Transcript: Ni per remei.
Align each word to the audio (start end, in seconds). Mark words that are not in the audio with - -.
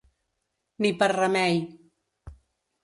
Ni 0.85 0.91
per 1.03 1.11
remei. 1.15 1.63